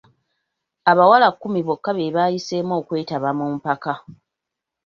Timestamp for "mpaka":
3.55-3.93